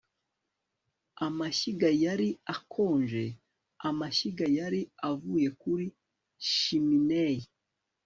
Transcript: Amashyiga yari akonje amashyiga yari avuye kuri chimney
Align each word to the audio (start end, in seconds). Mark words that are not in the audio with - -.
Amashyiga 1.25 1.89
yari 2.05 2.29
akonje 2.55 3.25
amashyiga 3.89 4.45
yari 4.57 4.81
avuye 5.09 5.47
kuri 5.61 5.85
chimney 6.49 7.37